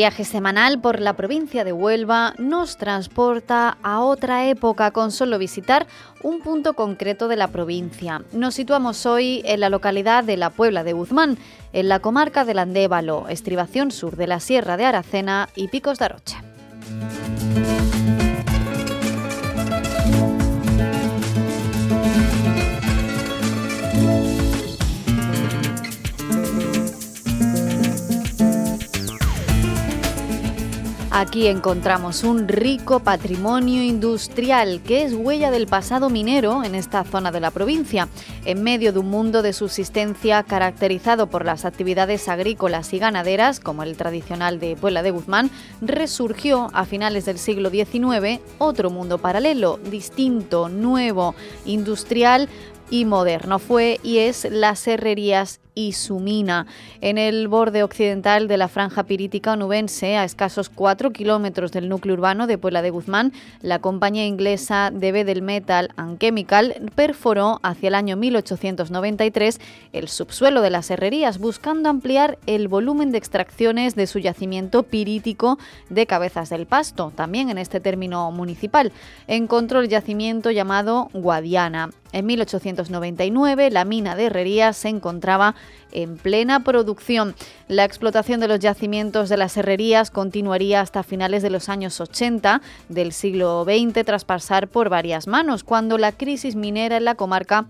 [0.00, 5.86] Viaje semanal por la provincia de Huelva nos transporta a otra época con solo visitar
[6.22, 8.22] un punto concreto de la provincia.
[8.32, 11.36] Nos situamos hoy en la localidad de La Puebla de Guzmán,
[11.74, 16.06] en la comarca del Andévalo, estribación sur de la Sierra de Aracena y Picos de
[16.06, 16.42] Arocha.
[31.12, 37.32] Aquí encontramos un rico patrimonio industrial que es huella del pasado minero en esta zona
[37.32, 38.06] de la provincia,
[38.44, 43.82] en medio de un mundo de subsistencia caracterizado por las actividades agrícolas y ganaderas, como
[43.82, 49.80] el tradicional de Puebla de Guzmán, resurgió a finales del siglo XIX otro mundo paralelo,
[49.90, 52.48] distinto, nuevo, industrial,
[52.90, 53.58] y moderno.
[53.58, 55.94] Fue y es las herrerías y.
[57.00, 62.14] En el borde occidental de la franja pirítica onubense, a escasos 4 kilómetros del núcleo
[62.14, 67.88] urbano de Puebla de Guzmán, la compañía inglesa de Bedel Metal and Chemical perforó hacia
[67.88, 69.60] el año 1893
[69.92, 75.58] el subsuelo de las herrerías, buscando ampliar el volumen de extracciones de su yacimiento pirítico
[75.88, 78.92] de Cabezas del Pasto, también en este término municipal.
[79.26, 81.90] Encontró el yacimiento llamado Guadiana.
[82.12, 85.54] En 1899 la mina de herrerías se encontraba
[85.92, 87.34] en plena producción.
[87.68, 92.60] La explotación de los yacimientos de las herrerías continuaría hasta finales de los años 80
[92.88, 97.66] del siglo XX tras pasar por varias manos, cuando la crisis minera en la comarca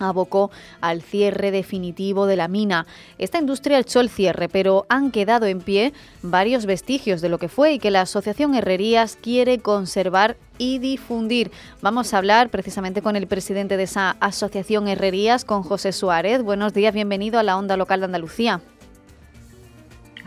[0.00, 0.50] abocó
[0.80, 2.86] al cierre definitivo de la mina.
[3.18, 7.48] Esta industria echó el cierre, pero han quedado en pie varios vestigios de lo que
[7.48, 11.50] fue y que la Asociación Herrerías quiere conservar y difundir.
[11.80, 16.42] Vamos a hablar precisamente con el presidente de esa Asociación Herrerías, con José Suárez.
[16.42, 18.60] Buenos días, bienvenido a la Onda Local de Andalucía.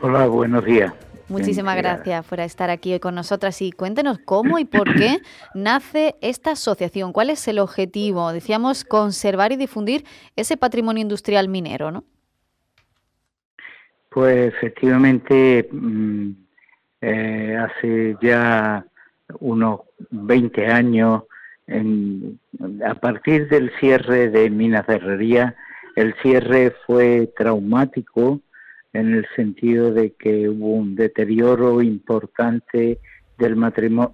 [0.00, 0.92] Hola, buenos días.
[1.32, 5.16] Muchísimas gracias por estar aquí con nosotras y cuéntenos cómo y por qué
[5.54, 7.12] nace esta asociación.
[7.12, 8.32] ¿Cuál es el objetivo?
[8.32, 10.04] Decíamos conservar y difundir
[10.36, 12.04] ese patrimonio industrial minero, ¿no?
[14.10, 16.30] Pues efectivamente, mm,
[17.00, 18.84] eh, hace ya
[19.40, 21.22] unos 20 años,
[22.84, 25.56] a partir del cierre de Minas de Herrería,
[25.96, 28.40] el cierre fue traumático
[28.92, 33.00] en el sentido de que hubo un deterioro importante
[33.38, 33.56] del,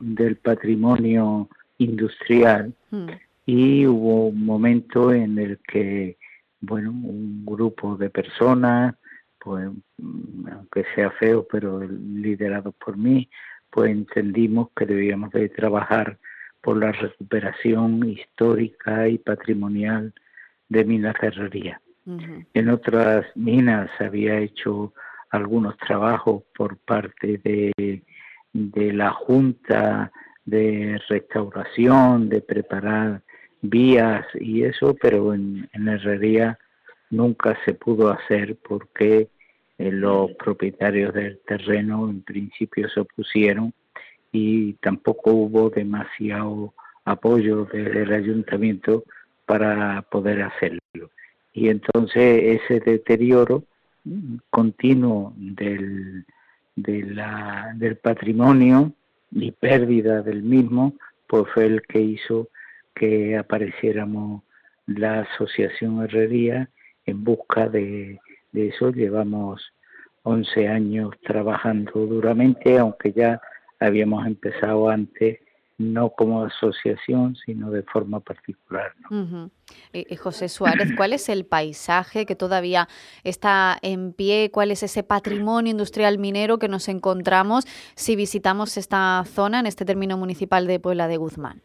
[0.00, 1.48] del patrimonio
[1.78, 3.06] industrial hmm.
[3.46, 6.16] y hubo un momento en el que,
[6.60, 8.94] bueno, un grupo de personas,
[9.38, 9.68] pues,
[10.50, 13.28] aunque sea feo, pero liderado por mí,
[13.70, 16.18] pues entendimos que debíamos de trabajar
[16.62, 20.14] por la recuperación histórica y patrimonial
[20.68, 21.80] de Minas Herrería.
[22.06, 24.92] En otras minas había hecho
[25.30, 28.02] algunos trabajos por parte de,
[28.52, 30.12] de la Junta
[30.44, 33.22] de Restauración, de preparar
[33.62, 36.58] vías y eso, pero en, Herrería
[37.10, 39.28] nunca se pudo hacer porque
[39.78, 43.72] eh, los propietarios del terreno en principio se opusieron
[44.30, 46.74] y tampoco hubo demasiado
[47.06, 49.04] apoyo del ayuntamiento
[49.46, 50.80] para poder hacerlo
[51.54, 53.62] y entonces ese deterioro
[54.50, 56.26] continuo del,
[56.76, 58.92] del patrimonio
[59.30, 60.94] y pérdida del mismo,
[61.28, 62.48] pues fue el que hizo
[62.94, 64.42] que apareciéramos
[64.86, 66.68] la Asociación Herrería
[67.06, 68.20] en busca de,
[68.52, 68.90] de eso.
[68.90, 69.72] Llevamos
[70.24, 73.40] 11 años trabajando duramente, aunque ya
[73.78, 75.38] habíamos empezado antes
[75.78, 78.92] no como asociación, sino de forma particular.
[80.18, 82.88] José Suárez, ¿cuál es el paisaje que todavía
[83.24, 84.50] está en pie?
[84.52, 87.66] ¿Cuál es ese patrimonio industrial minero que nos encontramos
[87.96, 91.60] si visitamos esta zona, en este término municipal de Puebla de Guzmán?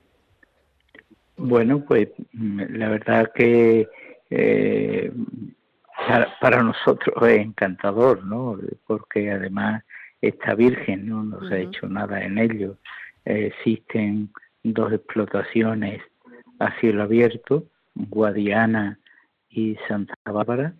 [1.37, 3.87] Bueno, pues la verdad que
[4.29, 5.11] eh,
[6.41, 8.57] para, nosotros es encantador, ¿no?
[8.87, 9.83] Porque además
[10.19, 12.77] está virgen, no, no se ha hecho nada en ello
[13.29, 14.31] existen
[14.63, 16.01] dos explotaciones
[16.59, 17.65] a cielo abierto,
[17.95, 18.99] Guadiana
[19.49, 20.73] y Santa Bárbara,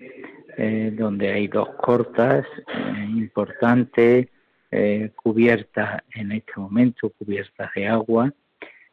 [0.57, 4.27] eh, donde hay dos cortas eh, importantes,
[4.71, 8.31] eh, cubiertas en este momento, cubiertas de agua,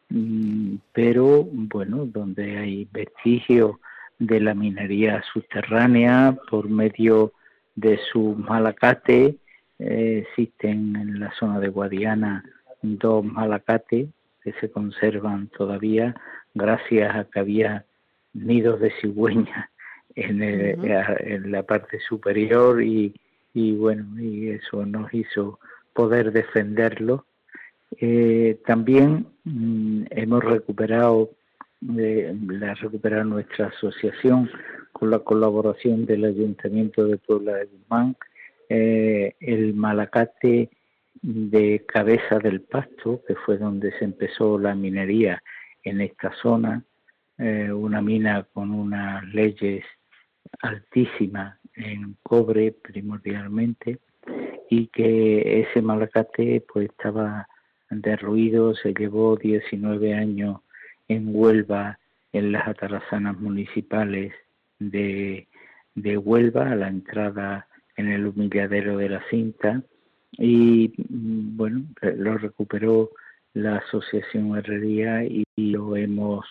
[0.09, 3.77] mm, pero bueno, donde hay vestigios
[4.19, 7.33] de la minería subterránea por medio
[7.75, 9.37] de su malacate,
[9.79, 12.43] existen en la zona de Guadiana
[12.99, 14.09] dos malacates
[14.43, 16.15] que se conservan todavía
[16.55, 17.85] gracias a que había
[18.33, 19.71] nidos de cigüeña
[20.15, 23.15] en, en la parte superior y,
[23.53, 25.59] y, bueno, y eso nos hizo
[25.93, 27.27] poder defenderlo.
[27.99, 31.31] Eh, también mm, hemos recuperado,
[31.99, 34.51] eh, la recuperado nuestra asociación
[34.93, 38.17] con la colaboración del Ayuntamiento de Puebla de Guzmán,
[38.69, 40.71] eh, el Malacate
[41.27, 45.43] de Cabeza del Pasto, que fue donde se empezó la minería
[45.83, 46.85] en esta zona,
[47.37, 49.85] eh, una mina con unas leyes
[50.61, 53.99] altísimas en cobre primordialmente
[54.71, 57.49] y que ese malacate pues estaba
[57.91, 60.61] derruido, se llevó 19 años
[61.09, 61.99] en Huelva
[62.33, 64.33] en las atarazanas municipales
[64.79, 65.49] de,
[65.97, 69.83] de Huelva a la entrada en el humilladero de la cinta
[70.33, 71.85] y mm, bueno,
[72.17, 73.11] lo recuperó
[73.55, 76.45] la Asociación Herrería y lo hemos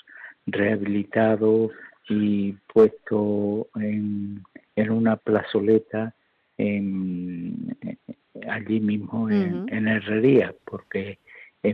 [0.47, 1.71] rehabilitado
[2.09, 4.43] y puesto en,
[4.75, 6.13] en una plazoleta
[6.57, 7.77] en,
[8.49, 11.19] allí mismo en, Herrería, porque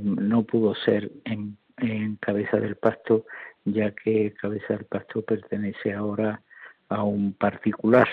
[0.02, 3.26] no pudo ser en, en Cabeza del Pasto,
[3.66, 6.42] ya que Cabeza del Pasto pertenece ahora
[6.90, 8.08] a un particular.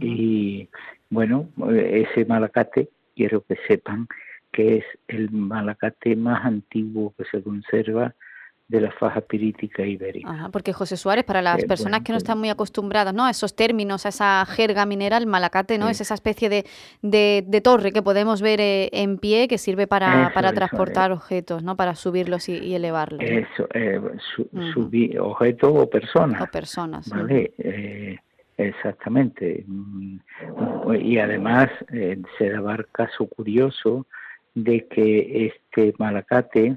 [0.00, 0.68] Y
[1.10, 4.06] bueno, ese malacate quiero que sepan
[4.52, 8.14] que es el malacate más antiguo que se conserva
[8.68, 10.48] de la faja pirítica ibérica.
[10.50, 13.26] porque José Suárez, para las eh, personas que no están muy acostumbradas ¿no?
[13.26, 16.64] a esos términos, a esa jerga mineral, malacate no es esa especie de,
[17.02, 21.76] de, torre que podemos ver eh, en pie que sirve para, para transportar objetos, ¿no?
[21.76, 23.20] para subirlos y, elevarlos.
[23.22, 24.00] Eso, eh,
[24.72, 26.40] subir objetos o personas.
[26.40, 27.10] O personas.
[27.10, 27.52] ¿vale?
[28.56, 29.64] Exactamente.
[29.66, 30.18] Mm,
[31.00, 34.06] y además eh, se daba el caso curioso
[34.54, 36.76] de que este malacate,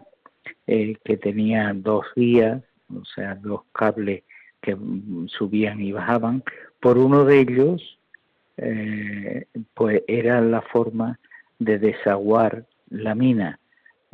[0.68, 2.64] eh, que tenía dos vías,
[2.94, 4.24] o sea, dos cables
[4.62, 6.44] que mm, subían y bajaban,
[6.80, 8.00] por uno de ellos,
[8.58, 11.20] eh, pues era la forma
[11.60, 13.60] de desaguar la mina.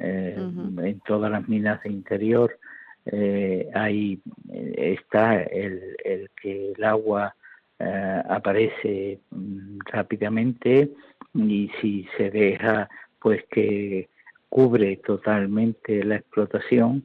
[0.04, 2.58] En todas las minas de interior
[3.76, 4.20] ahí
[4.50, 7.36] está el, el que el agua
[7.84, 10.92] eh, aparece mm, rápidamente
[11.34, 12.88] y si se deja
[13.20, 14.08] pues que
[14.50, 17.04] cubre totalmente la explotación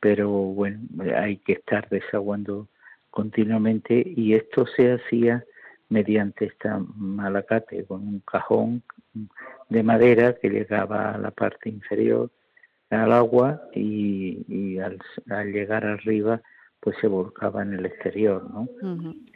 [0.00, 0.80] pero bueno
[1.14, 2.68] hay que estar desaguando
[3.10, 5.44] continuamente y esto se hacía
[5.90, 8.82] mediante esta malacate con un cajón
[9.68, 12.30] de madera que llegaba a la parte inferior
[12.88, 14.98] al agua y, al,
[15.52, 16.40] llegar arriba
[16.80, 18.68] pues se volcaba en el exterior, ¿no?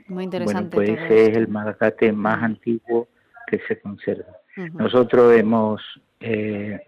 [0.09, 0.77] Muy interesante.
[0.77, 3.09] Bueno, pues ese es el malacate más antiguo
[3.47, 4.37] que se conserva.
[4.75, 5.81] Nosotros hemos
[6.21, 6.81] eh,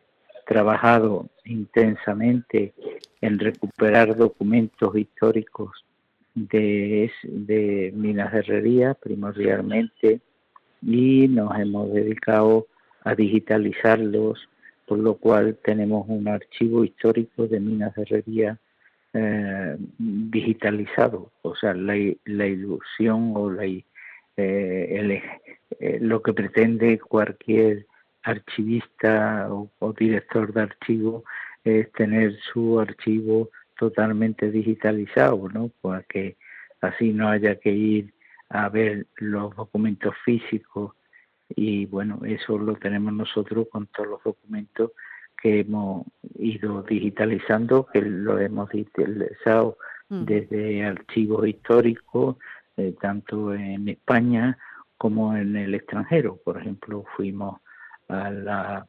[0.46, 2.74] trabajado intensamente
[3.20, 5.84] en recuperar documentos históricos
[6.34, 10.20] de, de minas de herrería primordialmente
[10.82, 12.66] y nos hemos dedicado
[13.04, 14.48] a digitalizarlos,
[14.86, 18.58] por lo cual tenemos un archivo histórico de minas de herrería
[19.12, 23.84] eh, digitalizado, o sea, la, la ilusión o la, eh,
[25.80, 27.86] eh, lo que pretende cualquier
[28.22, 31.24] archivista o, director de archivo
[31.64, 35.70] es tener su archivo totalmente digitalizado, ¿no?
[35.80, 36.36] Para que
[36.80, 38.14] así no haya que ir
[38.48, 40.94] a ver los documentos físicos
[41.48, 44.92] y bueno, eso lo tenemos nosotros con todos los documentos
[45.42, 46.06] que hemos
[46.38, 49.78] ido digitalizando, que lo hemos digitalizado
[50.08, 50.24] mm.
[50.24, 52.36] desde archivos históricos,
[52.76, 54.58] eh, tanto en España
[54.96, 56.38] como en el extranjero.
[56.44, 57.60] Por ejemplo, fuimos
[58.08, 58.86] a la,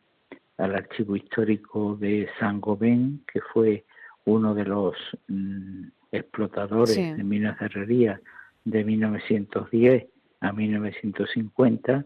[0.57, 3.85] al archivo histórico de San Gobén, que fue
[4.25, 4.95] uno de los
[5.27, 8.21] mm, explotadores de minas de herrería
[8.65, 10.05] de 1910
[10.41, 12.05] a 1950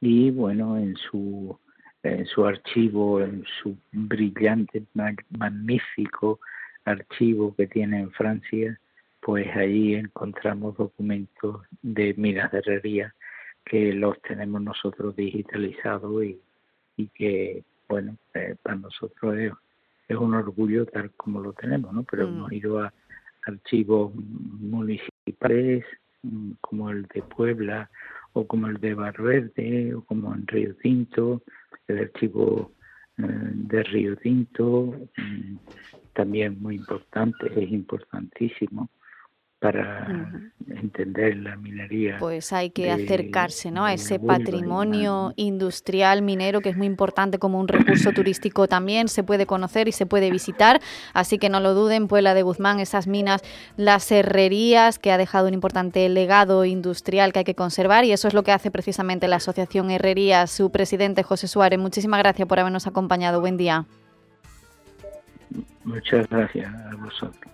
[0.00, 1.58] y bueno, en su,
[2.04, 4.84] en su archivo, en su brillante,
[5.30, 6.38] magnífico
[6.84, 8.78] archivo que tiene en Francia,
[9.20, 13.14] pues ahí encontramos documentos de minas de herrería
[13.64, 16.38] que los tenemos nosotros digitalizados y,
[16.98, 19.52] y que, bueno, eh, para nosotros es,
[20.08, 22.02] es, un orgullo tal como lo tenemos, ¿no?
[22.02, 22.54] Pero hemos mm.
[22.54, 22.92] ido a
[23.46, 25.86] archivos municipales
[26.22, 27.88] mm, como el de Puebla
[28.34, 31.42] o como el de Barverde o como en Río Tinto,
[31.88, 32.72] el archivo
[33.18, 35.56] eh, de Río Tinto, mm,
[36.12, 38.90] también muy importante, es importantísimo
[39.58, 40.06] para
[40.68, 42.16] entender la minería.
[42.18, 43.84] Pues hay que acercarse ¿no?
[43.86, 49.22] a ese patrimonio industrial minero que es muy importante como un recurso turístico también, se
[49.24, 50.80] puede conocer y se puede visitar,
[51.12, 53.42] así que no lo duden, Puebla de Guzmán, esas minas,
[53.76, 58.28] las herrerías que ha dejado un importante legado industrial que hay que conservar y eso
[58.28, 61.78] es lo que hace precisamente la Asociación Herrerías, su presidente José Suárez.
[61.78, 63.86] Muchísimas gracias por habernos acompañado, buen día.
[65.84, 67.53] Muchas gracias a vosotros.